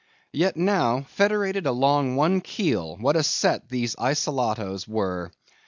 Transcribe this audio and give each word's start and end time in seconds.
Yet 0.33 0.57
now, 0.57 1.01
federated 1.03 1.67
along 1.67 2.15
one 2.15 2.41
keel, 2.41 2.97
what 2.99 3.15
a 3.15 3.21
set 3.21 3.69
these 3.69 3.95
Isolatoes 3.99 4.87
were! 4.87 5.31